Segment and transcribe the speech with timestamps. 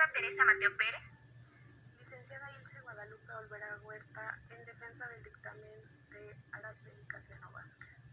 [0.00, 1.12] Licenciada Teresa Mateo Pérez.
[1.98, 8.06] Licenciada Ilse Guadalupe Olvera Huerta, en defensa del dictamen de Araceli Casiano Vázquez.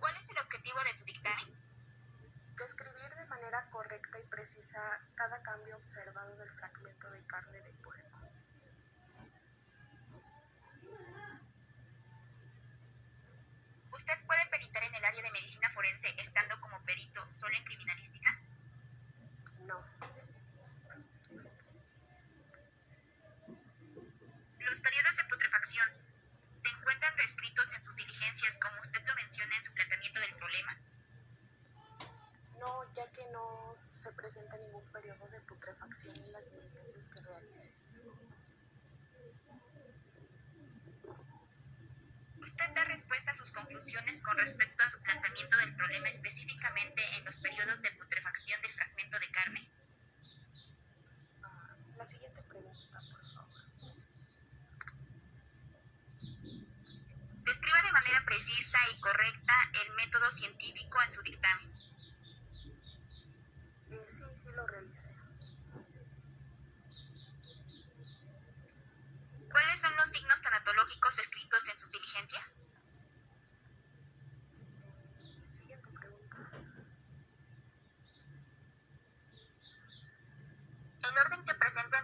[0.00, 1.54] ¿Cuál es el objetivo de su dictamen?
[2.58, 8.15] Describir de manera correcta y precisa cada cambio observado del fragmento de carne de puerco.
[14.66, 18.36] ¿Usted puede peritar en el área de medicina forense estando como perito solo en criminalística?
[19.64, 19.80] No.
[24.58, 25.88] Los periodos de putrefacción
[26.52, 30.76] se encuentran descritos en sus diligencias como usted lo menciona en su planteamiento del problema.
[32.58, 37.72] No, ya que no se presenta ningún periodo de putrefacción en las diligencias que realice.
[42.38, 47.24] Usted da respuesta a sus conclusiones con respecto a su planteamiento del problema específicamente en
[47.24, 49.68] los periodos de putrefacción del fragmento de carne.
[51.96, 53.46] La siguiente pregunta, por favor.
[57.44, 61.70] Describa de manera precisa y correcta el método científico en su dictamen.
[63.92, 65.06] Eh, sí, sí lo realicé.
[69.52, 72.44] ¿Cuáles son los signos tanatológicos descritos en sus diligencias?
[75.50, 76.36] Siguiente pregunta.
[81.02, 81.98] ¿El orden que presenta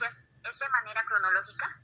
[0.00, 1.76] es de manera cronológica?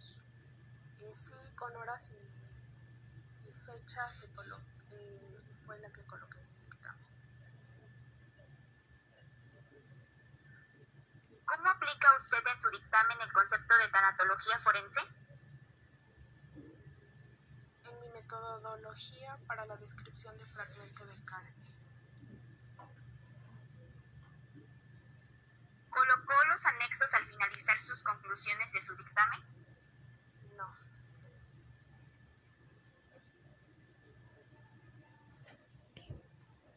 [1.01, 4.25] Eh, sí, con horas y, y fechas
[4.92, 6.39] eh, fue la que coloqué.
[11.45, 15.01] ¿Cómo aplica usted en su dictamen el concepto de tanatología forense?
[17.84, 21.69] En mi metodología para la descripción de fragmento de carne.
[25.89, 26.88] ¿Colocó los anexos
[27.89, 29.48] sus conclusiones de su dictamen?